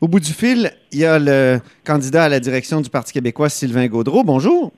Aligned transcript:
Au 0.00 0.08
bout 0.08 0.20
du 0.20 0.32
fil, 0.32 0.70
il 0.92 1.00
y 1.00 1.04
a 1.04 1.18
le 1.18 1.58
candidat 1.84 2.24
à 2.24 2.28
la 2.30 2.40
direction 2.40 2.80
du 2.80 2.88
Parti 2.88 3.12
québécois, 3.12 3.50
Sylvain 3.50 3.86
Gaudreau. 3.86 4.24
Bonjour. 4.24 4.72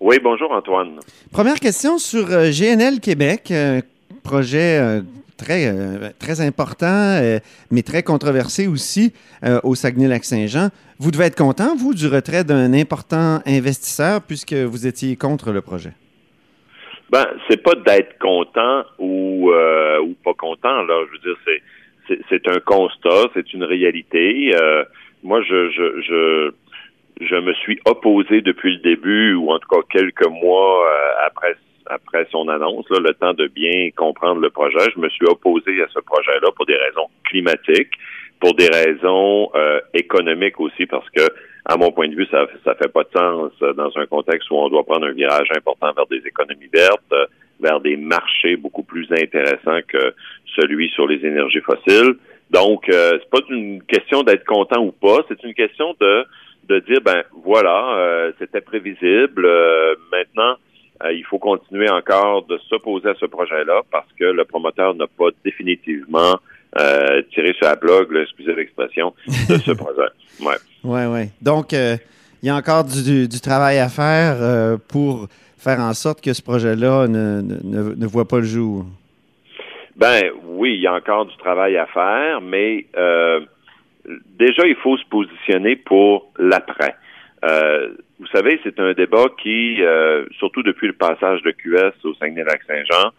Oui, 0.00 0.20
bonjour 0.22 0.52
Antoine. 0.52 1.00
Première 1.32 1.58
question 1.58 1.98
sur 1.98 2.30
euh, 2.30 2.50
GNL 2.50 3.00
Québec, 3.00 3.48
euh, 3.50 3.80
projet 4.22 4.78
euh, 4.78 5.00
très, 5.36 6.12
très 6.20 6.40
important, 6.40 7.18
mais 7.72 7.82
très 7.82 8.04
controversé 8.04 8.68
aussi 8.68 9.12
au 9.64 9.74
Saguenay-Lac-Saint-Jean. 9.74 10.68
Vous 11.00 11.10
devez 11.10 11.24
être 11.24 11.36
content, 11.36 11.74
vous, 11.74 11.92
du 11.92 12.06
retrait 12.06 12.44
d'un 12.44 12.72
important 12.72 13.40
investisseur 13.44 14.22
puisque 14.22 14.52
vous 14.52 14.86
étiez 14.86 15.16
contre 15.16 15.50
le 15.50 15.60
projet? 15.60 15.90
Ben, 17.10 17.26
c'est 17.50 17.60
pas 17.60 17.74
d'être 17.74 18.16
content 18.20 18.84
ou, 19.00 19.50
ou 19.50 20.14
pas 20.24 20.34
content, 20.34 20.82
là. 20.82 21.04
Je 21.08 21.12
veux 21.12 21.34
dire, 21.34 21.36
c'est 21.44 21.60
c'est 22.28 22.48
un 22.48 22.60
constat, 22.60 23.28
c'est 23.34 23.52
une 23.52 23.64
réalité. 23.64 24.54
Euh, 24.54 24.84
moi, 25.22 25.42
je, 25.42 25.70
je, 25.70 26.00
je, 26.02 26.52
je, 27.20 27.36
me 27.36 27.52
suis 27.54 27.78
opposé 27.84 28.40
depuis 28.40 28.76
le 28.76 28.82
début, 28.82 29.34
ou 29.34 29.50
en 29.50 29.58
tout 29.58 29.68
cas 29.68 29.80
quelques 29.90 30.26
mois 30.26 30.84
euh, 30.86 31.26
après 31.26 31.56
après 31.86 32.26
son 32.30 32.48
annonce, 32.48 32.88
là, 32.90 33.00
le 33.00 33.12
temps 33.14 33.34
de 33.34 33.48
bien 33.48 33.90
comprendre 33.96 34.40
le 34.40 34.50
projet, 34.50 34.78
je 34.94 35.00
me 35.00 35.08
suis 35.08 35.26
opposé 35.26 35.82
à 35.82 35.88
ce 35.88 35.98
projet-là 35.98 36.50
pour 36.54 36.64
des 36.64 36.76
raisons 36.76 37.08
climatiques, 37.24 37.92
pour 38.40 38.54
des 38.54 38.68
raisons 38.68 39.50
euh, 39.56 39.80
économiques 39.92 40.60
aussi, 40.60 40.86
parce 40.86 41.08
que, 41.10 41.22
à 41.64 41.76
mon 41.76 41.90
point 41.90 42.08
de 42.08 42.14
vue, 42.14 42.26
ça 42.30 42.46
ça 42.64 42.74
fait 42.76 42.88
pas 42.88 43.02
de 43.02 43.10
sens 43.12 43.52
dans 43.76 43.90
un 43.96 44.06
contexte 44.06 44.50
où 44.50 44.56
on 44.56 44.68
doit 44.68 44.84
prendre 44.84 45.06
un 45.06 45.12
virage 45.12 45.48
important 45.56 45.92
vers 45.92 46.06
des 46.06 46.22
économies 46.26 46.70
vertes 46.72 47.14
vers 47.62 47.80
des 47.80 47.96
marchés 47.96 48.56
beaucoup 48.56 48.82
plus 48.82 49.06
intéressants 49.12 49.80
que 49.88 50.14
celui 50.56 50.88
sur 50.90 51.06
les 51.06 51.24
énergies 51.24 51.60
fossiles. 51.60 52.14
Donc, 52.50 52.88
euh, 52.88 53.18
c'est 53.20 53.30
pas 53.30 53.46
une 53.48 53.82
question 53.84 54.22
d'être 54.22 54.44
content 54.44 54.82
ou 54.82 54.92
pas, 54.92 55.24
c'est 55.28 55.42
une 55.42 55.54
question 55.54 55.94
de 56.00 56.26
de 56.68 56.78
dire 56.80 57.00
ben 57.04 57.22
voilà, 57.44 57.96
euh, 57.96 58.32
c'était 58.38 58.60
prévisible. 58.60 59.44
Euh, 59.44 59.94
maintenant, 60.10 60.56
euh, 61.04 61.12
il 61.12 61.24
faut 61.24 61.38
continuer 61.38 61.90
encore 61.90 62.46
de 62.46 62.58
s'opposer 62.68 63.10
à 63.10 63.14
ce 63.18 63.26
projet-là 63.26 63.82
parce 63.90 64.06
que 64.18 64.24
le 64.24 64.44
promoteur 64.44 64.94
n'a 64.94 65.06
pas 65.06 65.28
définitivement 65.44 66.38
tiré 67.34 67.52
sur 67.58 67.66
la 67.66 67.76
blog, 67.76 68.08
excusez 68.16 68.54
l'expression, 68.54 69.12
de 69.26 69.58
ce 69.58 69.72
projet. 69.82 70.08
Ouais. 70.40 70.56
Ouais, 70.82 71.04
ouais. 71.04 71.28
Donc, 71.42 71.72
il 71.72 71.98
y 72.42 72.48
a 72.48 72.56
encore 72.56 72.84
du, 72.84 73.28
du 73.28 73.40
travail 73.40 73.78
à 73.78 73.90
faire 73.90 74.78
pour 74.88 75.28
faire 75.62 75.80
en 75.80 75.92
sorte 75.94 76.20
que 76.20 76.32
ce 76.32 76.42
projet-là 76.42 77.06
ne, 77.06 77.40
ne, 77.40 77.94
ne, 77.94 78.06
voit 78.06 78.26
pas 78.26 78.38
le 78.38 78.44
jour? 78.44 78.84
Ben 79.96 80.22
oui, 80.44 80.74
il 80.74 80.80
y 80.80 80.86
a 80.86 80.94
encore 80.94 81.26
du 81.26 81.36
travail 81.36 81.76
à 81.76 81.86
faire, 81.86 82.40
mais 82.40 82.86
euh, 82.96 83.40
déjà, 84.38 84.66
il 84.66 84.76
faut 84.76 84.96
se 84.96 85.04
positionner 85.06 85.76
pour 85.76 86.32
l'après. 86.38 86.94
Euh, 87.44 87.90
vous 88.18 88.26
savez, 88.28 88.60
c'est 88.64 88.78
un 88.80 88.92
débat 88.92 89.26
qui, 89.42 89.82
euh, 89.82 90.24
surtout 90.38 90.62
depuis 90.62 90.86
le 90.86 90.92
passage 90.94 91.42
de 91.42 91.50
QS 91.50 91.92
au 92.04 92.14
Saguenay-Lac-Saint-Jean, 92.14 93.10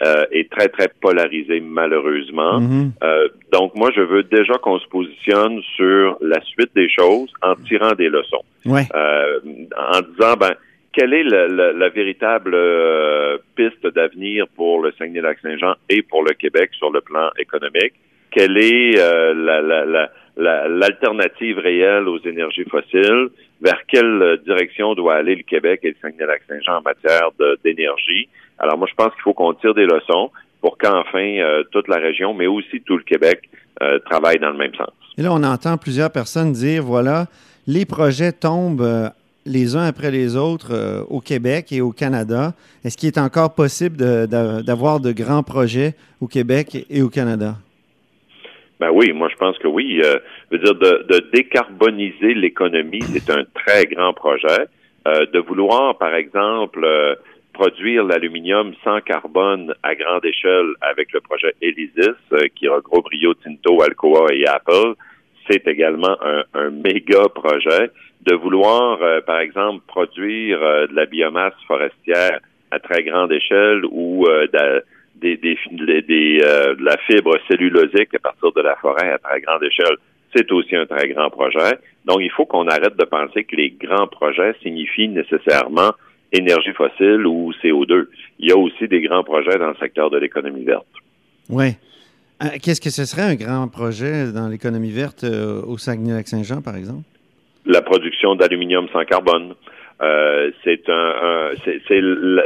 euh, 0.00 0.26
est 0.30 0.48
très, 0.50 0.68
très 0.68 0.88
polarisé, 1.00 1.60
malheureusement. 1.60 2.60
Mm-hmm. 2.60 2.90
Euh, 3.02 3.28
donc, 3.52 3.74
moi, 3.74 3.90
je 3.96 4.00
veux 4.00 4.22
déjà 4.22 4.54
qu'on 4.54 4.78
se 4.78 4.86
positionne 4.86 5.60
sur 5.74 6.18
la 6.20 6.40
suite 6.42 6.70
des 6.76 6.88
choses 6.88 7.32
en 7.42 7.56
tirant 7.56 7.92
des 7.94 8.08
leçons. 8.08 8.44
Ouais. 8.64 8.86
Euh, 8.94 9.40
en 9.76 10.00
disant, 10.12 10.34
ben, 10.38 10.54
quelle 10.92 11.12
est 11.12 11.22
la, 11.22 11.88
véritable 11.90 12.52
euh, 12.54 13.38
piste 13.56 13.86
d'avenir 13.86 14.46
pour 14.56 14.82
le 14.82 14.92
Saguenay-Lac-Saint-Jean 14.98 15.74
et 15.88 16.02
pour 16.02 16.22
le 16.22 16.32
Québec 16.32 16.70
sur 16.72 16.90
le 16.90 17.00
plan 17.00 17.30
économique? 17.38 17.94
Quelle 18.30 18.56
est 18.58 18.98
euh, 18.98 20.08
l'alternative 20.36 21.58
réelle 21.58 22.08
aux 22.08 22.20
énergies 22.20 22.64
fossiles? 22.64 23.28
Vers 23.60 23.80
quelle 23.86 24.40
direction 24.44 24.94
doit 24.94 25.16
aller 25.16 25.34
le 25.34 25.42
Québec 25.42 25.80
et 25.82 25.88
le 25.88 25.96
Saguenay-Lac-Saint-Jean 26.00 26.78
en 26.78 26.82
matière 26.82 27.30
d'énergie? 27.64 28.28
Alors 28.58 28.78
moi, 28.78 28.86
je 28.90 28.94
pense 28.94 29.12
qu'il 29.14 29.22
faut 29.22 29.34
qu'on 29.34 29.54
tire 29.54 29.74
des 29.74 29.86
leçons 29.86 30.30
pour 30.60 30.78
qu'enfin 30.78 31.38
euh, 31.38 31.64
toute 31.70 31.88
la 31.88 31.96
région, 31.96 32.34
mais 32.34 32.46
aussi 32.46 32.80
tout 32.80 32.96
le 32.96 33.04
Québec, 33.04 33.48
travaille 34.06 34.40
dans 34.40 34.50
le 34.50 34.56
même 34.56 34.74
sens. 34.74 34.90
Et 35.16 35.22
là, 35.22 35.32
on 35.32 35.44
entend 35.44 35.76
plusieurs 35.76 36.10
personnes 36.10 36.50
dire, 36.50 36.82
voilà, 36.82 37.26
les 37.68 37.86
projets 37.86 38.32
tombent 38.32 39.12
les 39.48 39.76
uns 39.76 39.84
après 39.84 40.10
les 40.10 40.36
autres 40.36 40.72
euh, 40.72 41.02
au 41.08 41.20
Québec 41.20 41.72
et 41.72 41.80
au 41.80 41.90
Canada. 41.90 42.52
Est-ce 42.84 42.96
qu'il 42.96 43.08
est 43.08 43.18
encore 43.18 43.54
possible 43.54 43.96
d'avoir 43.96 45.00
de, 45.00 45.12
grands 45.12 45.42
projets 45.42 45.94
au 46.20 46.26
Québec 46.26 46.86
et 46.88 47.02
au 47.02 47.08
Canada? 47.08 47.54
Ben 48.78 48.90
oui, 48.92 49.12
moi 49.12 49.28
je 49.30 49.36
pense 49.36 49.58
que 49.58 49.66
oui. 49.66 50.00
Euh, 50.04 50.18
veux 50.52 50.58
dire 50.58 50.74
de, 50.74 51.30
décarboniser 51.32 52.34
l'économie, 52.34 53.02
c'est 53.02 53.30
un 53.30 53.44
très 53.54 53.86
grand 53.86 54.12
projet. 54.12 54.66
Euh, 55.06 55.26
de 55.32 55.38
vouloir, 55.38 55.96
par 55.96 56.14
exemple, 56.14 56.86
produire 57.54 58.04
l'aluminium 58.04 58.74
sans 58.84 59.00
carbone 59.00 59.74
à 59.82 59.94
grande 59.94 60.24
échelle 60.24 60.68
avec 60.80 61.12
le 61.12 61.20
projet 61.20 61.54
Elysis, 61.62 62.18
qui 62.54 62.68
regroupe 62.68 63.06
Rio 63.06 63.34
Tinto, 63.34 63.82
Alcoa 63.82 64.26
et 64.32 64.46
Apple, 64.46 64.94
c'est 65.48 65.66
également 65.66 66.16
un, 66.54 66.70
méga 66.70 67.28
projet 67.34 67.90
de 68.22 68.34
vouloir, 68.34 69.02
euh, 69.02 69.20
par 69.20 69.40
exemple, 69.40 69.82
produire 69.86 70.62
euh, 70.62 70.86
de 70.86 70.94
la 70.94 71.06
biomasse 71.06 71.54
forestière 71.66 72.40
à 72.70 72.78
très 72.78 73.02
grande 73.04 73.32
échelle 73.32 73.82
ou 73.90 74.26
euh, 74.26 74.46
de, 74.52 74.84
des, 75.16 75.36
des, 75.36 75.56
de 75.72 76.84
la 76.84 76.96
fibre 77.06 77.36
cellulosique 77.48 78.14
à 78.14 78.18
partir 78.18 78.52
de 78.52 78.60
la 78.60 78.76
forêt 78.76 79.12
à 79.12 79.18
très 79.18 79.40
grande 79.40 79.62
échelle, 79.62 79.96
c'est 80.34 80.50
aussi 80.52 80.76
un 80.76 80.86
très 80.86 81.08
grand 81.08 81.30
projet. 81.30 81.78
Donc, 82.04 82.18
il 82.20 82.30
faut 82.30 82.44
qu'on 82.44 82.66
arrête 82.66 82.96
de 82.96 83.04
penser 83.04 83.44
que 83.44 83.56
les 83.56 83.70
grands 83.70 84.08
projets 84.08 84.54
signifient 84.62 85.08
nécessairement 85.08 85.92
énergie 86.32 86.72
fossile 86.72 87.26
ou 87.26 87.52
CO2. 87.62 88.06
Il 88.38 88.48
y 88.48 88.52
a 88.52 88.56
aussi 88.56 88.86
des 88.88 89.00
grands 89.00 89.24
projets 89.24 89.58
dans 89.58 89.68
le 89.68 89.76
secteur 89.76 90.10
de 90.10 90.18
l'économie 90.18 90.64
verte. 90.64 90.86
Oui. 91.48 91.76
Qu'est-ce 92.62 92.80
que 92.80 92.90
ce 92.90 93.04
serait 93.04 93.22
un 93.22 93.34
grand 93.34 93.68
projet 93.68 94.32
dans 94.32 94.48
l'économie 94.48 94.92
verte 94.92 95.24
au 95.24 95.76
Saguenay-Lac-Saint-Jean, 95.76 96.62
par 96.62 96.76
exemple? 96.76 97.02
la 97.68 97.82
production 97.82 98.34
d'aluminium 98.34 98.88
sans 98.92 99.04
carbone. 99.04 99.54
Euh, 100.00 100.50
c'est 100.64 100.88
un, 100.88 101.50
c'est 101.64 102.00
la, 102.00 102.44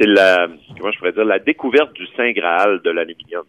la 0.00 0.48
comment 0.78 0.90
je 0.90 0.98
pourrais 0.98 1.12
dire 1.12 1.24
la 1.24 1.38
découverte 1.38 1.92
du 1.94 2.06
saint 2.16 2.32
graal 2.32 2.80
de 2.82 2.90
l'aluminium, 2.90 3.44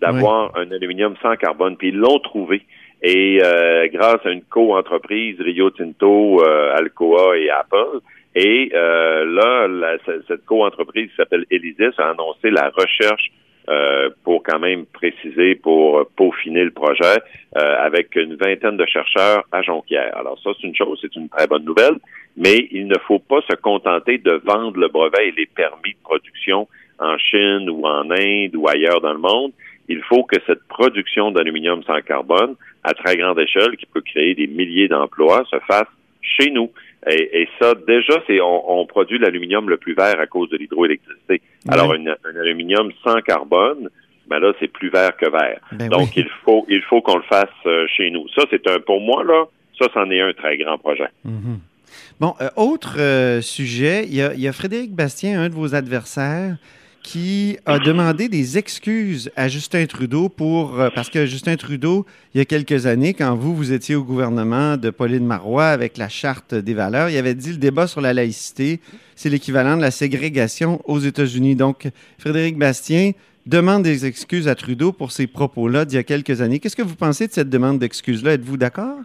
d'avoir 0.00 0.56
un 0.56 0.70
aluminium 0.70 1.14
sans 1.22 1.36
carbone. 1.36 1.76
Puis 1.76 1.88
ils 1.88 1.96
l'ont 1.96 2.18
trouvé. 2.20 2.62
Et 3.02 3.40
euh, 3.42 3.88
grâce 3.92 4.24
à 4.24 4.30
une 4.30 4.42
co-entreprise, 4.42 5.40
Rio 5.40 5.70
Tinto, 5.70 6.42
euh, 6.42 6.76
Alcoa 6.76 7.38
et 7.38 7.48
Apple. 7.48 8.00
Et 8.34 8.70
euh, 8.74 9.24
là, 9.24 9.96
cette 10.26 10.44
co-entreprise 10.44 11.08
qui 11.10 11.16
s'appelle 11.16 11.46
Elysis 11.50 11.98
a 11.98 12.10
annoncé 12.10 12.50
la 12.50 12.70
recherche 12.70 13.30
euh, 13.68 14.08
pour 14.24 14.42
quand 14.42 14.58
même 14.58 14.86
préciser, 14.86 15.54
pour 15.54 16.06
peaufiner 16.16 16.64
le 16.64 16.70
projet, 16.70 17.18
euh, 17.56 17.76
avec 17.78 18.16
une 18.16 18.34
vingtaine 18.36 18.76
de 18.76 18.86
chercheurs 18.86 19.44
à 19.52 19.60
Jonquière. 19.62 20.16
Alors 20.16 20.38
ça, 20.42 20.50
c'est 20.58 20.66
une 20.66 20.74
chose, 20.74 20.98
c'est 21.02 21.14
une 21.16 21.28
très 21.28 21.46
bonne 21.46 21.64
nouvelle, 21.64 21.96
mais 22.36 22.68
il 22.70 22.86
ne 22.86 22.98
faut 23.06 23.18
pas 23.18 23.40
se 23.42 23.54
contenter 23.56 24.18
de 24.18 24.40
vendre 24.44 24.78
le 24.78 24.88
brevet 24.88 25.28
et 25.28 25.32
les 25.32 25.46
permis 25.46 25.92
de 25.92 26.02
production 26.02 26.66
en 26.98 27.18
Chine 27.18 27.68
ou 27.68 27.86
en 27.86 28.10
Inde 28.10 28.56
ou 28.56 28.68
ailleurs 28.68 29.00
dans 29.00 29.12
le 29.12 29.18
monde. 29.18 29.52
Il 29.88 30.02
faut 30.02 30.24
que 30.24 30.36
cette 30.46 30.66
production 30.68 31.30
d'aluminium 31.30 31.82
sans 31.82 32.00
carbone, 32.00 32.56
à 32.84 32.94
très 32.94 33.16
grande 33.16 33.38
échelle, 33.38 33.76
qui 33.76 33.86
peut 33.86 34.02
créer 34.02 34.34
des 34.34 34.46
milliers 34.46 34.88
d'emplois, 34.88 35.44
se 35.50 35.58
fasse 35.66 35.88
chez 36.22 36.50
nous. 36.50 36.70
Et, 37.06 37.48
ça, 37.60 37.74
déjà, 37.86 38.14
c'est 38.26 38.40
on, 38.40 38.84
produit 38.86 39.18
l'aluminium 39.18 39.70
le 39.70 39.76
plus 39.76 39.94
vert 39.94 40.18
à 40.20 40.26
cause 40.26 40.50
de 40.50 40.56
l'hydroélectricité. 40.56 41.40
Alors, 41.68 41.92
un, 41.92 42.36
aluminium 42.40 42.90
sans 43.04 43.20
carbone, 43.20 43.88
ben 44.26 44.40
là, 44.40 44.52
c'est 44.60 44.68
plus 44.68 44.90
vert 44.90 45.16
que 45.16 45.30
vert. 45.30 45.60
Ben 45.72 45.88
Donc, 45.88 46.16
il 46.16 46.28
faut 46.44 46.66
il 46.68 46.82
faut 46.82 47.00
qu'on 47.00 47.16
le 47.16 47.22
fasse 47.22 47.48
euh, 47.66 47.86
chez 47.96 48.10
nous. 48.10 48.28
Ça, 48.34 48.42
c'est 48.50 48.68
un 48.68 48.80
pour 48.80 49.00
moi 49.00 49.24
là, 49.24 49.44
ça, 49.78 49.86
c'en 49.94 50.10
est 50.10 50.20
un 50.20 50.32
très 50.32 50.58
grand 50.58 50.76
projet. 50.76 51.08
Mhm. 51.24 51.60
Bon, 52.20 52.34
euh, 52.40 52.50
autre 52.56 52.96
euh, 52.98 53.40
sujet, 53.40 54.04
il 54.04 54.14
y, 54.14 54.48
a, 54.48 54.52
Frédéric 54.52 54.92
Bastien, 54.92 55.40
un 55.40 55.48
de 55.48 55.54
vos 55.54 55.74
adversaires, 55.74 56.56
qui 57.02 57.58
a 57.64 57.78
demandé 57.78 58.28
des 58.28 58.58
excuses 58.58 59.30
à 59.36 59.48
Justin 59.48 59.86
Trudeau 59.86 60.28
pour 60.28 60.80
euh, 60.80 60.90
parce 60.94 61.10
que 61.10 61.26
Justin 61.26 61.56
Trudeau, 61.56 62.06
il 62.34 62.38
y 62.38 62.40
a 62.40 62.44
quelques 62.44 62.86
années, 62.86 63.14
quand 63.14 63.34
vous 63.34 63.54
vous 63.54 63.72
étiez 63.72 63.94
au 63.94 64.02
gouvernement 64.02 64.76
de 64.76 64.90
Pauline 64.90 65.24
Marois 65.24 65.68
avec 65.68 65.96
la 65.96 66.08
charte 66.08 66.54
des 66.54 66.74
valeurs, 66.74 67.08
il 67.08 67.16
avait 67.16 67.34
dit 67.34 67.50
le 67.50 67.58
débat 67.58 67.86
sur 67.86 68.00
la 68.00 68.12
laïcité, 68.12 68.80
c'est 69.16 69.30
l'équivalent 69.30 69.76
de 69.76 69.82
la 69.82 69.90
ségrégation 69.90 70.80
aux 70.84 70.98
États-Unis. 70.98 71.56
Donc, 71.56 71.88
Frédéric 72.18 72.58
Bastien 72.58 73.12
demande 73.46 73.82
des 73.82 74.04
excuses 74.04 74.46
à 74.46 74.54
Trudeau 74.54 74.92
pour 74.92 75.10
ces 75.10 75.26
propos-là 75.26 75.84
d'il 75.84 75.96
y 75.96 75.98
a 75.98 76.02
quelques 76.02 76.42
années. 76.42 76.58
Qu'est-ce 76.58 76.76
que 76.76 76.82
vous 76.82 76.96
pensez 76.96 77.26
de 77.26 77.32
cette 77.32 77.48
demande 77.48 77.78
d'excuses-là? 77.78 78.34
Êtes-vous 78.34 78.58
d'accord? 78.58 78.98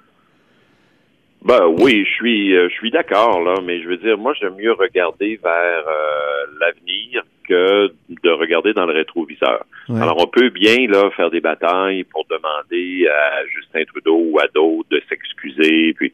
Ben 1.45 1.68
oui, 1.80 2.06
je 2.06 2.13
suis 2.13 2.56
euh, 2.56 2.69
je 2.69 2.74
suis 2.75 2.90
d'accord 2.90 3.42
là, 3.42 3.56
mais 3.66 3.81
je 3.81 3.88
veux 3.90 3.98
dire, 3.98 4.18
moi 4.18 4.34
j'aime 4.40 4.56
mieux 4.56 4.72
regarder 4.72 5.38
vers 5.44 5.84
euh, 5.88 6.45
l'avenir 6.60 7.24
que 7.48 7.92
de 8.10 8.30
regarder 8.30 8.74
dans 8.74 8.86
le 8.86 8.94
rétroviseur. 8.94 9.66
Alors 9.90 10.18
on 10.19 10.28
peut 10.28 10.50
bien 10.50 10.88
là 10.88 11.10
faire 11.12 11.30
des 11.30 11.42
batailles 11.42 12.04
pour 12.06 12.25
demander 12.30 13.07
à 13.07 13.45
Justin 13.48 13.84
Trudeau 13.86 14.18
ou 14.18 14.40
à 14.40 14.48
d'autres 14.54 14.98
mobilisés, 15.44 15.94
puis 15.94 16.13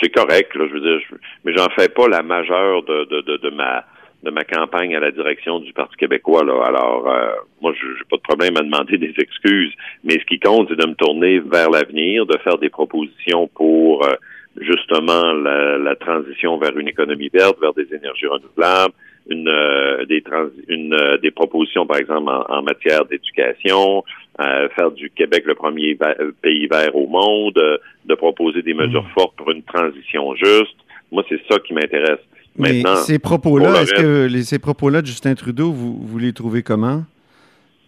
c'est 0.00 0.10
correct, 0.10 0.54
là, 0.54 0.66
je 0.68 0.74
veux 0.74 0.80
dire, 0.80 1.00
mais 1.44 1.52
j'en 1.56 1.68
fais 1.76 1.88
pas 1.88 2.08
la 2.08 2.22
majeure 2.22 2.82
de, 2.82 3.04
de, 3.04 3.36
de, 3.36 3.50
ma 3.50 3.84
de 4.24 4.30
ma 4.30 4.44
campagne 4.44 4.96
à 4.96 5.00
la 5.00 5.12
direction 5.12 5.60
du 5.60 5.72
Parti 5.72 5.96
québécois. 5.96 6.44
Là. 6.44 6.60
Alors, 6.66 7.08
euh, 7.08 7.32
moi, 7.60 7.72
je 7.80 7.86
n'ai 7.86 8.04
pas 8.10 8.16
de 8.16 8.22
problème 8.22 8.56
à 8.56 8.62
demander 8.62 8.98
des 8.98 9.14
excuses, 9.16 9.72
mais 10.04 10.14
ce 10.14 10.24
qui 10.26 10.40
compte, 10.40 10.68
c'est 10.68 10.78
de 10.78 10.86
me 10.86 10.94
tourner 10.94 11.38
vers 11.38 11.70
l'avenir, 11.70 12.26
de 12.26 12.36
faire 12.38 12.58
des 12.58 12.68
propositions 12.68 13.48
pour 13.54 14.04
euh, 14.04 14.14
justement 14.56 15.32
la, 15.32 15.78
la, 15.78 15.96
transition 15.96 16.58
vers 16.58 16.76
une 16.76 16.88
économie 16.88 17.30
verte, 17.32 17.58
vers 17.60 17.72
des 17.72 17.86
énergies 17.94 18.26
renouvelables, 18.26 18.92
une, 19.28 19.48
euh, 19.48 20.04
des, 20.06 20.22
une, 20.68 20.94
euh, 20.94 21.18
des 21.18 21.30
propositions, 21.30 21.86
par 21.86 21.98
exemple, 21.98 22.30
en, 22.30 22.62
matière 22.62 23.04
d'éducation, 23.04 24.04
euh, 24.40 24.68
faire 24.70 24.90
du 24.90 25.10
Québec 25.10 25.44
le 25.46 25.54
premier 25.54 25.96
pays 26.42 26.66
vert 26.66 26.94
au 26.94 27.06
monde, 27.06 27.60
de 28.04 28.14
proposer 28.14 28.62
des 28.62 28.74
mesures 28.74 29.04
mmh. 29.04 29.18
fortes 29.18 29.36
pour 29.36 29.50
une 29.50 29.62
transition 29.62 30.34
juste. 30.34 30.76
Moi, 31.12 31.24
c'est 31.28 31.40
ça 31.50 31.58
qui 31.58 31.74
m'intéresse. 31.74 32.20
Maintenant, 32.56 32.96
ces 32.96 33.18
propos-là, 33.18 33.82
est-ce 33.82 33.94
que 33.94 34.26
les, 34.26 34.42
ces 34.42 34.58
propos-là 34.58 35.02
de 35.02 35.06
Justin 35.06 35.34
Trudeau, 35.34 35.70
vous, 35.70 35.96
vous 36.00 36.18
les 36.18 36.32
trouvez 36.32 36.62
comment? 36.62 37.04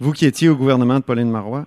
Vous 0.01 0.13
qui 0.13 0.27
étiez 0.27 0.49
au 0.49 0.57
gouvernement 0.57 0.99
de 0.99 1.05
Pauline 1.05 1.31
Marois? 1.31 1.67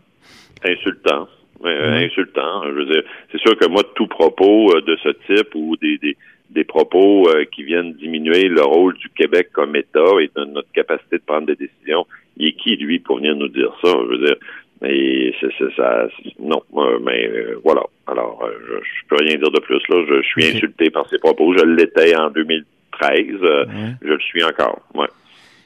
Insultant. 0.63 1.27
Mmh. 1.62 1.67
Insultant. 1.67 2.63
Je 2.65 2.71
veux 2.71 2.85
dire, 2.85 3.03
c'est 3.31 3.39
sûr 3.39 3.57
que 3.57 3.67
moi, 3.67 3.83
tout 3.95 4.07
propos 4.07 4.73
de 4.81 4.97
ce 5.03 5.09
type 5.27 5.53
ou 5.56 5.75
des, 5.77 5.97
des, 5.97 6.15
des 6.55 6.63
propos 6.63 7.29
euh, 7.29 7.45
qui 7.53 7.63
viennent 7.63 7.93
diminuer 7.93 8.47
le 8.47 8.63
rôle 8.63 8.95
du 8.95 9.09
Québec 9.09 9.49
comme 9.51 9.75
État 9.75 10.09
et 10.21 10.31
de 10.35 10.45
notre 10.45 10.71
capacité 10.71 11.17
de 11.17 11.23
prendre 11.25 11.47
des 11.47 11.55
décisions. 11.55 12.07
Il 12.37 12.47
est 12.47 12.53
qui, 12.53 12.75
lui, 12.77 12.99
pour 12.99 13.17
venir 13.17 13.35
nous 13.35 13.49
dire 13.49 13.71
ça? 13.83 13.89
Je 13.91 14.11
veux 14.11 14.25
dire, 14.25 14.35
mais 14.81 15.33
c'est 15.39 15.75
ça. 15.75 16.07
Non, 16.39 16.63
mais 17.03 17.27
euh, 17.27 17.59
voilà. 17.63 17.83
Alors, 18.07 18.41
euh, 18.43 18.51
je, 18.67 18.73
je, 18.83 19.07
peux 19.07 19.17
rien 19.23 19.35
dire 19.35 19.51
de 19.51 19.59
plus 19.59 19.81
là. 19.89 20.03
Je, 20.07 20.21
suis 20.23 20.45
insulté 20.45 20.89
par 20.89 21.07
ces 21.09 21.19
propos. 21.19 21.53
Je 21.57 21.63
l'étais 21.65 22.15
en 22.15 22.31
2013. 22.31 22.65
Je 23.11 24.07
le 24.07 24.19
suis 24.19 24.43
encore. 24.43 24.81
Ouais. 24.93 25.07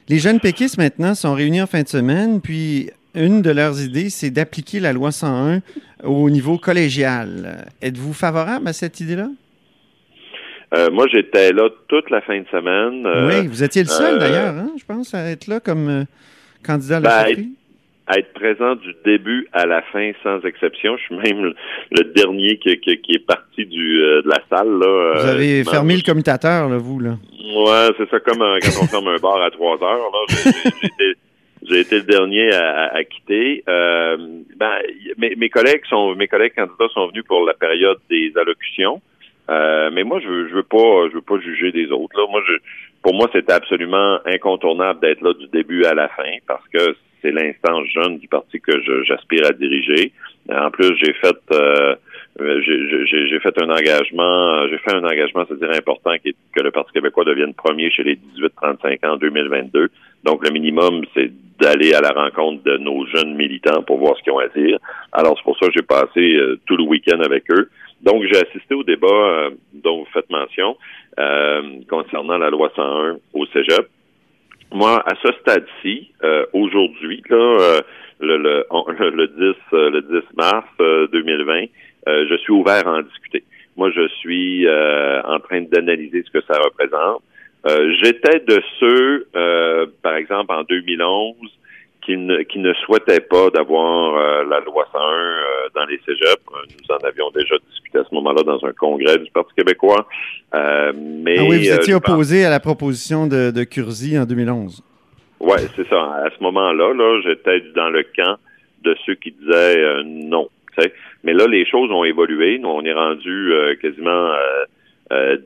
Les 0.08 0.18
jeunes 0.18 0.40
péquistes 0.40 0.78
maintenant 0.78 1.14
sont 1.14 1.34
réunis 1.34 1.62
en 1.62 1.66
fin 1.66 1.82
de 1.82 1.88
semaine, 1.88 2.40
puis 2.40 2.90
une 3.14 3.42
de 3.42 3.50
leurs 3.50 3.80
idées, 3.80 4.10
c'est 4.10 4.30
d'appliquer 4.30 4.80
la 4.80 4.92
loi 4.92 5.12
101 5.12 5.60
au 6.02 6.30
niveau 6.30 6.58
collégial. 6.58 7.66
Êtes-vous 7.80 8.12
favorable 8.12 8.66
à 8.66 8.72
cette 8.72 8.98
idée-là? 9.00 9.28
Euh, 10.74 10.90
moi, 10.90 11.06
j'étais 11.12 11.52
là 11.52 11.68
toute 11.88 12.10
la 12.10 12.20
fin 12.20 12.38
de 12.38 12.46
semaine. 12.50 13.04
Euh, 13.06 13.28
oui, 13.28 13.48
vous 13.48 13.62
étiez 13.64 13.82
le 13.82 13.88
seul 13.88 14.14
euh, 14.14 14.18
d'ailleurs, 14.18 14.54
hein, 14.54 14.70
je 14.78 14.84
pense, 14.84 15.14
à 15.14 15.30
être 15.30 15.46
là 15.46 15.58
comme 15.60 16.04
candidat 16.64 16.98
à 16.98 17.00
la 17.00 17.24
ben, 17.24 17.46
à 18.06 18.18
être 18.18 18.32
présent 18.32 18.74
du 18.74 18.92
début 19.04 19.46
à 19.52 19.66
la 19.66 19.82
fin 19.82 20.10
sans 20.22 20.40
exception. 20.40 20.96
Je 20.96 21.02
suis 21.04 21.16
même 21.16 21.52
le 21.92 22.04
dernier 22.12 22.58
qui, 22.58 22.76
qui, 22.78 23.12
est 23.12 23.24
parti 23.24 23.66
du, 23.66 23.98
de 23.98 24.28
la 24.28 24.40
salle. 24.48 24.68
Là, 24.80 25.20
vous 25.20 25.28
avez 25.28 25.64
fermé 25.64 25.96
le 25.96 26.02
commutateur, 26.02 26.68
là, 26.68 26.76
vous, 26.76 26.98
là. 26.98 27.10
Ouais, 27.10 27.88
c'est 27.98 28.10
ça 28.10 28.18
comme 28.20 28.38
quand 28.38 28.82
on 28.82 28.86
ferme 28.86 29.08
un 29.08 29.18
bar 29.18 29.40
à 29.40 29.50
trois 29.50 29.80
heures. 29.82 30.10
J'ai 31.68 31.80
été 31.80 31.96
le 31.96 32.02
dernier 32.02 32.52
à, 32.52 32.94
à, 32.94 33.04
quitter. 33.04 33.62
Euh, 33.68 34.16
ben, 34.56 34.72
mes, 35.18 35.34
mes, 35.36 35.50
collègues 35.50 35.84
sont 35.88 36.14
mes 36.14 36.26
collègues 36.26 36.54
candidats 36.56 36.88
sont 36.94 37.08
venus 37.08 37.24
pour 37.24 37.44
la 37.44 37.54
période 37.54 37.98
des 38.08 38.32
allocutions. 38.36 39.02
Euh, 39.50 39.90
mais 39.92 40.04
moi, 40.04 40.20
je 40.20 40.28
veux, 40.28 40.48
je 40.48 40.54
veux 40.54 40.62
pas, 40.62 41.08
je 41.08 41.14
veux 41.14 41.22
pas 41.22 41.38
juger 41.40 41.72
des 41.72 41.90
autres. 41.90 42.16
Là. 42.16 42.26
Moi, 42.30 42.40
je, 42.46 42.52
pour 43.02 43.14
moi, 43.14 43.28
c'était 43.32 43.52
absolument 43.52 44.18
incontournable 44.24 45.00
d'être 45.00 45.22
là 45.22 45.32
du 45.34 45.48
début 45.48 45.84
à 45.84 45.94
la 45.94 46.08
fin 46.08 46.30
parce 46.46 46.66
que 46.68 46.94
c'est 47.22 47.32
l'instance 47.32 47.86
jeune 47.88 48.18
du 48.18 48.28
parti 48.28 48.60
que 48.60 48.72
j'aspire 49.04 49.46
à 49.46 49.52
diriger. 49.52 50.12
En 50.50 50.70
plus, 50.70 50.96
j'ai 50.96 51.12
fait, 51.14 51.36
euh, 51.52 51.94
j'ai 52.38 53.40
fait 53.40 53.62
un 53.62 53.70
engagement, 53.70 54.66
j'ai 54.68 54.78
fait 54.78 54.94
un 54.94 55.04
engagement, 55.04 55.44
c'est-à-dire 55.46 55.76
important, 55.76 56.12
qui 56.22 56.30
est 56.30 56.36
que 56.54 56.62
le 56.62 56.70
Parti 56.70 56.92
québécois 56.92 57.24
devienne 57.24 57.54
premier 57.54 57.90
chez 57.90 58.02
les 58.04 58.18
18-35 58.38 59.06
ans 59.06 59.12
en 59.14 59.16
2022. 59.16 59.88
Donc, 60.24 60.44
le 60.44 60.50
minimum, 60.50 61.04
c'est 61.14 61.30
d'aller 61.60 61.92
à 61.92 62.00
la 62.00 62.10
rencontre 62.10 62.62
de 62.62 62.78
nos 62.78 63.06
jeunes 63.06 63.34
militants 63.34 63.82
pour 63.82 63.98
voir 63.98 64.16
ce 64.16 64.22
qu'ils 64.22 64.32
ont 64.32 64.38
à 64.38 64.48
dire. 64.48 64.78
Alors, 65.12 65.36
c'est 65.36 65.44
pour 65.44 65.58
ça 65.58 65.66
que 65.66 65.72
j'ai 65.76 65.82
passé 65.82 66.36
euh, 66.36 66.58
tout 66.66 66.76
le 66.76 66.84
week-end 66.84 67.20
avec 67.20 67.44
eux. 67.50 67.68
Donc, 68.02 68.24
j'ai 68.24 68.38
assisté 68.38 68.74
au 68.74 68.82
débat 68.82 69.08
euh, 69.08 69.50
dont 69.72 69.98
vous 69.98 70.08
faites 70.12 70.30
mention 70.30 70.76
euh, 71.18 71.62
concernant 71.88 72.38
la 72.38 72.50
loi 72.50 72.72
101 72.74 73.18
au 73.34 73.46
Cégep. 73.46 73.88
Moi, 74.72 75.02
à 75.04 75.14
ce 75.22 75.32
stade-ci, 75.40 76.12
euh, 76.22 76.46
aujourd'hui, 76.52 77.22
là, 77.28 77.80
le, 78.20 78.36
le, 78.38 78.64
le, 79.10 79.26
10, 79.26 79.56
le 79.72 80.00
10 80.00 80.36
mars 80.36 80.66
2020, 81.12 81.64
je 82.06 82.36
suis 82.38 82.52
ouvert 82.52 82.86
à 82.86 82.98
en 82.98 83.02
discuter. 83.02 83.44
Moi, 83.76 83.90
je 83.90 84.06
suis 84.08 84.66
en 84.68 85.40
train 85.40 85.62
d'analyser 85.62 86.22
ce 86.22 86.30
que 86.30 86.44
ça 86.44 86.58
représente. 86.60 87.22
J'étais 88.02 88.40
de 88.40 88.62
ceux, 88.78 89.26
par 90.02 90.14
exemple, 90.14 90.52
en 90.54 90.62
2011, 90.62 91.34
qui 92.02 92.16
ne, 92.16 92.42
qui 92.42 92.58
ne 92.58 92.72
souhaitaient 92.74 93.20
pas 93.20 93.50
d'avoir 93.50 94.16
euh, 94.16 94.44
la 94.44 94.60
loi 94.60 94.86
101 94.92 95.00
euh, 95.00 95.59
dans 95.74 95.84
les 95.84 96.00
cégeps. 96.06 96.42
Nous 96.52 96.94
en 96.94 96.98
avions 97.06 97.30
déjà 97.30 97.54
discuté 97.70 97.98
à 97.98 98.04
ce 98.08 98.14
moment-là 98.14 98.42
dans 98.42 98.64
un 98.64 98.72
congrès 98.72 99.18
du 99.18 99.30
Parti 99.30 99.52
québécois. 99.56 100.06
Euh, 100.54 100.92
mais, 100.96 101.36
ah 101.38 101.44
oui, 101.48 101.68
vous 101.68 101.74
étiez 101.74 101.94
opposé 101.94 102.44
à 102.44 102.50
la 102.50 102.60
proposition 102.60 103.26
de, 103.26 103.50
de 103.50 103.64
Curzi 103.64 104.18
en 104.18 104.24
2011. 104.24 104.82
Oui, 105.40 105.58
c'est 105.76 105.88
ça. 105.88 106.00
À 106.24 106.28
ce 106.36 106.42
moment-là, 106.42 106.92
là, 106.94 107.20
j'étais 107.24 107.60
dans 107.74 107.90
le 107.90 108.04
camp 108.16 108.36
de 108.82 108.96
ceux 109.06 109.14
qui 109.14 109.32
disaient 109.32 110.04
non. 110.04 110.48
Mais 111.24 111.34
là, 111.34 111.46
les 111.46 111.66
choses 111.66 111.90
ont 111.90 112.04
évolué. 112.04 112.58
Nous, 112.58 112.68
on 112.68 112.82
est 112.84 112.92
rendu 112.92 113.52
quasiment 113.82 114.32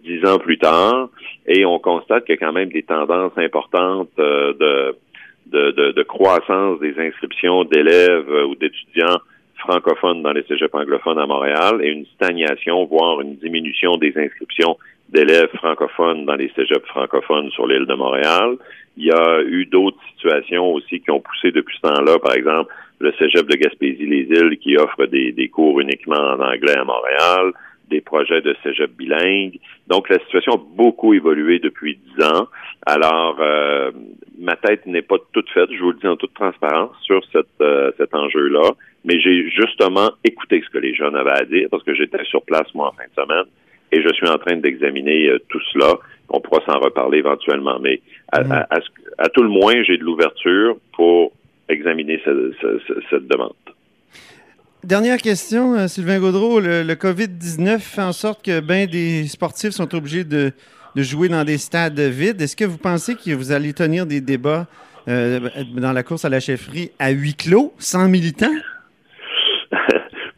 dix 0.04 0.24
ans 0.26 0.38
plus 0.38 0.58
tard 0.58 1.08
et 1.46 1.64
on 1.64 1.78
constate 1.78 2.24
qu'il 2.24 2.34
y 2.34 2.38
a 2.38 2.46
quand 2.46 2.52
même 2.52 2.68
des 2.68 2.82
tendances 2.82 3.32
importantes 3.36 4.10
de 4.16 4.96
de, 5.46 6.02
croissance 6.02 6.80
des 6.80 6.94
inscriptions 6.98 7.64
d'élèves 7.64 8.30
euh, 8.30 8.46
ou 8.46 8.54
d'étudiants 8.54 9.20
francophones 9.64 10.22
dans 10.22 10.32
les 10.32 10.44
cégeps 10.44 10.74
anglophones 10.74 11.18
à 11.18 11.26
Montréal 11.26 11.80
et 11.82 11.88
une 11.88 12.06
stagnation, 12.14 12.84
voire 12.84 13.20
une 13.20 13.36
diminution 13.36 13.96
des 13.96 14.12
inscriptions 14.16 14.76
d'élèves 15.08 15.50
francophones 15.56 16.24
dans 16.24 16.34
les 16.34 16.50
cégeps 16.54 16.86
francophones 16.88 17.50
sur 17.50 17.66
l'île 17.66 17.86
de 17.86 17.94
Montréal. 17.94 18.56
Il 18.96 19.06
y 19.06 19.12
a 19.12 19.42
eu 19.42 19.66
d'autres 19.66 19.98
situations 20.12 20.72
aussi 20.72 21.00
qui 21.00 21.10
ont 21.10 21.20
poussé 21.20 21.50
depuis 21.50 21.76
ce 21.76 21.88
temps-là, 21.88 22.18
par 22.18 22.34
exemple, 22.34 22.72
le 23.00 23.12
cégep 23.18 23.46
de 23.46 23.56
Gaspésie-les-Îles 23.56 24.58
qui 24.58 24.76
offre 24.76 25.06
des, 25.06 25.48
cours 25.48 25.80
uniquement 25.80 26.16
en 26.16 26.40
anglais 26.40 26.76
à 26.76 26.84
Montréal, 26.84 27.52
des 27.90 28.00
projets 28.00 28.40
de 28.40 28.56
cégep 28.62 28.90
bilingue. 28.92 29.58
Donc, 29.88 30.08
la 30.08 30.18
situation 30.20 30.52
a 30.52 30.62
beaucoup 30.76 31.12
évolué 31.12 31.58
depuis 31.58 31.96
dix 31.96 32.24
ans. 32.24 32.46
Alors, 32.86 33.36
euh, 33.40 33.90
ma 34.38 34.56
tête 34.56 34.86
n'est 34.86 35.02
pas 35.02 35.16
toute 35.32 35.50
faite, 35.50 35.70
je 35.72 35.82
vous 35.82 35.90
le 35.90 35.98
dis 35.98 36.06
en 36.06 36.16
toute 36.16 36.34
transparence, 36.34 36.96
sur 37.02 37.20
euh, 37.60 37.90
cet 37.98 38.14
enjeu-là. 38.14 38.70
Mais 39.04 39.20
j'ai 39.20 39.50
justement 39.50 40.12
écouté 40.24 40.62
ce 40.64 40.70
que 40.70 40.78
les 40.78 40.94
jeunes 40.94 41.14
avaient 41.14 41.38
à 41.38 41.44
dire 41.44 41.68
parce 41.70 41.82
que 41.82 41.94
j'étais 41.94 42.24
sur 42.24 42.42
place, 42.42 42.72
moi, 42.74 42.88
en 42.88 42.92
fin 42.92 43.04
de 43.04 43.22
semaine. 43.22 43.44
Et 43.92 44.02
je 44.02 44.08
suis 44.14 44.28
en 44.28 44.38
train 44.38 44.56
d'examiner 44.56 45.28
euh, 45.28 45.38
tout 45.48 45.60
cela. 45.72 45.94
On 46.30 46.40
pourra 46.40 46.64
s'en 46.64 46.80
reparler 46.80 47.18
éventuellement. 47.18 47.78
Mais 47.80 48.00
à, 48.32 48.42
mm. 48.42 48.66
à, 49.18 49.28
tout 49.28 49.42
le 49.42 49.50
moins, 49.50 49.82
j'ai 49.84 49.98
de 49.98 50.04
l'ouverture 50.04 50.76
pour 50.94 51.32
examiner 51.68 52.20
cette 52.24 53.28
demande. 53.28 53.52
Dernière 54.84 55.16
question, 55.16 55.74
euh, 55.74 55.88
Sylvain 55.88 56.18
Gaudreau. 56.20 56.60
Le, 56.60 56.92
COVID-19 56.92 57.78
fait 57.78 58.02
en 58.02 58.12
sorte 58.12 58.44
que 58.44 58.60
bien 58.60 58.84
des 58.84 59.26
sportifs 59.28 59.70
sont 59.70 59.94
obligés 59.94 60.24
de, 60.24 60.52
jouer 60.96 61.28
dans 61.28 61.42
des 61.42 61.56
stades 61.56 61.98
vides. 61.98 62.42
Est-ce 62.42 62.54
que 62.54 62.66
vous 62.66 62.76
pensez 62.76 63.14
que 63.14 63.30
vous 63.32 63.50
allez 63.50 63.72
tenir 63.72 64.04
des 64.04 64.20
débats 64.20 64.66
euh, 65.08 65.40
dans 65.74 65.92
la 65.92 66.02
course 66.02 66.26
à 66.26 66.28
la 66.28 66.38
chefferie 66.38 66.90
à 66.98 67.10
huis 67.10 67.34
clos, 67.34 67.72
sans 67.78 68.08
militants? 68.08 68.52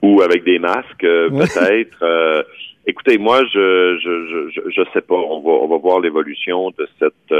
Ou 0.07 0.23
avec 0.23 0.45
des 0.45 0.59
masques, 0.59 1.05
euh, 1.05 1.29
peut-être. 1.31 2.47
écoutez, 2.87 3.19
moi, 3.19 3.41
je, 3.53 3.99
je 4.03 4.61
je, 4.71 4.83
sais 4.93 5.01
pas. 5.01 5.15
On 5.15 5.41
va 5.41 5.53
on 5.65 5.69
va 5.69 5.79
voir 5.79 6.01
l'évolution 6.01 6.71
de 6.79 6.89
cette 6.99 7.35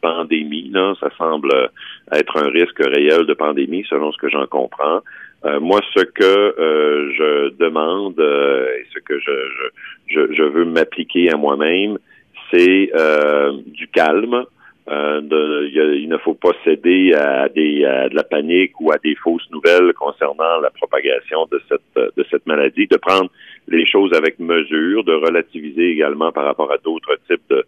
pandémie. 0.00 0.70
Là, 0.70 0.94
ça 1.00 1.08
semble 1.16 1.50
être 2.12 2.36
un 2.36 2.48
risque 2.48 2.78
réel 2.78 3.26
de 3.26 3.34
pandémie, 3.34 3.84
selon 3.88 4.12
ce 4.12 4.18
que 4.18 4.28
j'en 4.28 4.46
comprends. 4.46 5.00
Euh, 5.44 5.58
moi, 5.58 5.80
ce 5.96 6.02
que 6.02 6.22
euh, 6.24 7.12
je 7.14 7.56
demande 7.56 8.18
euh, 8.20 8.66
et 8.78 8.86
ce 8.92 8.98
que 8.98 9.18
je, 9.18 9.30
je, 10.06 10.34
je 10.34 10.42
veux 10.42 10.66
m'appliquer 10.66 11.30
à 11.32 11.36
moi-même, 11.36 11.98
c'est 12.50 12.90
du 13.66 13.86
calme. 13.88 14.44
De, 14.90 15.70
il, 15.72 16.08
ne 16.08 16.18
faut 16.18 16.34
pas 16.34 16.50
céder 16.64 17.14
à, 17.14 17.48
des, 17.48 17.84
à 17.84 18.08
de 18.08 18.16
la 18.16 18.24
panique 18.24 18.72
ou 18.80 18.90
à 18.90 18.98
des 18.98 19.14
fausses 19.14 19.48
nouvelles 19.52 19.92
concernant 19.92 20.58
la 20.60 20.70
propagation 20.70 21.46
de 21.52 21.62
cette, 21.68 22.16
de 22.16 22.26
cette 22.28 22.44
maladie, 22.44 22.88
de 22.88 22.96
prendre 22.96 23.30
les 23.68 23.86
choses 23.86 24.12
avec 24.12 24.40
mesure, 24.40 25.04
de 25.04 25.12
relativiser 25.12 25.90
également 25.90 26.32
par 26.32 26.44
rapport 26.44 26.72
à 26.72 26.78
d'autres 26.78 27.16
types 27.28 27.40
de, 27.48 27.64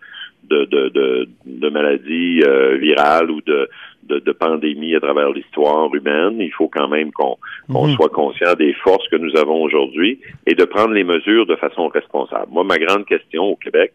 de, 0.64 0.88
de, 0.88 1.28
de, 1.46 1.68
maladies 1.70 2.42
euh, 2.44 2.76
virales 2.76 3.30
ou 3.30 3.40
de, 3.42 3.68
de, 4.08 4.32
pandémies 4.32 4.96
à 4.96 5.00
travers 5.00 5.30
l'histoire 5.30 5.94
humaine. 5.94 6.40
Il 6.40 6.52
faut 6.52 6.68
quand 6.68 6.88
même 6.88 7.12
qu'on 7.12 7.38
mhm. 7.68 7.94
soit 7.94 8.08
conscient 8.08 8.54
des 8.54 8.72
forces 8.74 9.06
que 9.08 9.16
nous 9.16 9.36
avons 9.36 9.62
aujourd'hui 9.62 10.20
et 10.46 10.54
de 10.54 10.64
prendre 10.64 10.92
les 10.92 11.04
mesures 11.04 11.46
de 11.46 11.56
façon 11.56 11.88
responsable. 11.88 12.48
Moi, 12.50 12.64
ma 12.64 12.78
grande 12.78 13.06
question 13.06 13.44
au 13.44 13.56
Québec, 13.56 13.92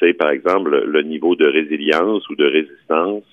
c'est 0.00 0.14
par 0.14 0.30
exemple 0.30 0.84
le 0.84 1.02
niveau 1.02 1.34
de 1.36 1.46
résilience 1.46 2.28
ou 2.28 2.36
de 2.36 2.44
résistance 2.44 3.24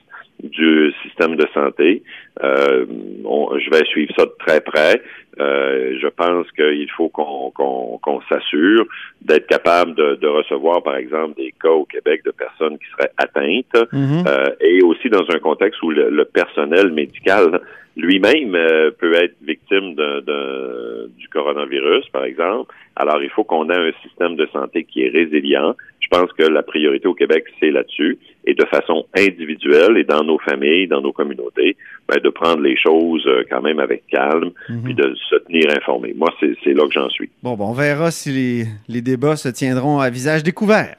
du 0.44 0.94
système 1.04 1.36
de 1.36 1.46
santé. 1.54 2.04
Euh, 2.44 2.86
je 2.86 3.70
vais 3.70 3.86
suivre 3.86 4.14
ça 4.18 4.26
de 4.26 4.34
très 4.40 4.62
près. 4.62 5.02
Euh, 5.40 5.98
je 6.02 6.08
pense 6.08 6.50
qu'il 6.52 6.90
faut 6.92 7.10
qu'on 7.10 8.22
s'assure 8.30 8.86
d'être 9.22 9.48
capable 9.48 9.96
de, 9.96 10.28
recevoir, 10.28 10.84
par 10.84 10.96
exemple, 10.96 11.36
des 11.36 11.54
cas 11.62 11.70
au 11.70 11.86
Québec 11.86 12.24
de 12.26 12.32
personnes 12.32 12.78
qui 12.78 12.86
seraient 12.92 13.12
atteintes, 13.18 13.92
mm-hmm. 13.94 14.28
euh, 14.28 14.56
et 14.62 14.82
aussi 14.84 15.10
dans 15.10 15.26
un 15.30 15.40
contexte 15.40 15.82
où 15.82 15.92
le, 15.92 16.26
personnel 16.26 16.92
médical 16.92 17.62
lui-même 17.96 18.52
peut 19.00 19.14
être 19.14 19.36
victime 19.42 19.96
de, 19.96 21.10
du 21.18 21.30
coronavirus, 21.30 22.08
par 22.10 22.26
exemple. 22.26 22.74
Alors, 22.98 23.22
il 23.22 23.30
faut 23.30 23.44
qu'on 23.44 23.70
ait 23.70 23.78
un 23.78 23.92
système 24.04 24.36
de 24.36 24.48
santé 24.48 24.84
qui 24.84 25.04
est 25.04 25.10
résilient. 25.10 25.76
Je 26.00 26.08
pense 26.10 26.32
que 26.34 26.44
la 26.44 26.64
priorité 26.64 27.08
au 27.08 27.14
Québec, 27.14 27.46
c'est 27.60 27.72
là-dessus 27.72 28.18
et 28.46 28.54
de 28.54 28.66
façon 28.66 29.06
individuelle 29.18 29.98
et 29.98 30.04
dans 30.04 30.24
nos 30.24 30.38
familles, 30.40 30.88
dans 30.88 31.02
nos 31.02 31.12
communautés, 31.12 31.76
ben, 32.08 32.20
de 32.22 32.30
prendre 32.30 32.62
les 32.62 32.78
choses 32.78 33.26
euh, 33.28 33.44
quand 33.50 33.62
même 33.62 33.80
avec 33.80 34.06
calme, 34.08 34.52
mhm. 34.70 34.84
puis 34.84 34.94
de 34.94 35.16
se 35.30 35.36
tenir 35.36 35.70
informé. 35.76 36.14
Moi, 36.16 36.30
c'est 36.40 36.74
là 36.74 36.86
que 36.88 36.94
j'en 36.94 37.10
suis. 37.10 37.30
Bon, 37.44 37.56
bon, 37.56 37.70
on 37.70 37.74
verra 37.74 38.12
si 38.12 38.32
les, 38.32 38.66
les, 38.88 39.02
débats 39.02 39.36
se 39.36 39.50
tiendront 39.50 40.00
à 40.00 40.10
visage 40.10 40.44
découvert. 40.44 40.96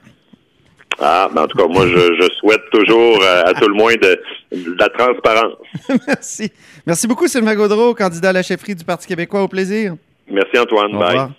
Ah, 0.98 1.28
ben 1.34 1.42
en 1.42 1.46
tout 1.46 1.58
cas, 1.58 1.66
moi, 1.66 1.86
je, 1.86 2.14
je 2.20 2.28
souhaite 2.38 2.62
toujours, 2.72 3.22
euh, 3.22 3.42
à 3.44 3.52
tout 3.52 3.68
le 3.68 3.74
moins, 3.74 3.94
de, 3.94 4.20
de 4.52 4.76
la 4.78 4.88
transparence. 4.88 5.56
Merci. 6.06 6.50
Merci 6.86 7.06
beaucoup, 7.06 7.28
Sylvain 7.28 7.54
Gaudreau, 7.54 7.94
candidat 7.94 8.30
à 8.30 8.32
la 8.32 8.42
chefferie 8.42 8.74
du 8.74 8.84
Parti 8.84 9.06
québécois. 9.06 9.42
Au 9.42 9.48
plaisir. 9.48 9.94
Merci, 10.30 10.58
Antoine. 10.58 10.92
Bye. 10.92 11.36